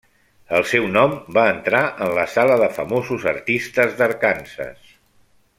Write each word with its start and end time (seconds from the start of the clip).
El 0.59 0.63
seu 0.69 0.87
nom 0.93 1.13
va 1.39 1.43
entrar 1.57 1.83
en 2.07 2.15
la 2.21 2.25
Sala 2.37 2.57
de 2.63 2.71
Famosos 2.81 3.29
Artistes 3.35 3.97
d'Arkansas. 4.01 4.93